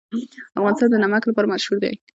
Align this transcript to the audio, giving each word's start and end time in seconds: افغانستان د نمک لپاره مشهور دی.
افغانستان 0.59 0.87
د 0.91 0.95
نمک 1.03 1.23
لپاره 1.29 1.51
مشهور 1.53 1.77
دی. 1.83 1.93